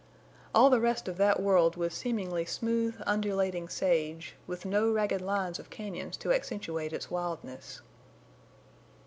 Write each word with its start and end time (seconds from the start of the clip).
All 0.55 0.71
the 0.71 0.79
rest 0.79 1.07
of 1.07 1.17
that 1.17 1.39
world 1.39 1.75
was 1.75 1.93
seemingly 1.93 2.43
smooth, 2.43 2.99
undulating 3.05 3.69
sage, 3.69 4.35
with 4.47 4.65
no 4.65 4.91
ragged 4.91 5.21
lines 5.21 5.59
of 5.59 5.69
cañons 5.69 6.17
to 6.17 6.33
accentuate 6.33 6.91
its 6.91 7.11
wildness. 7.11 7.81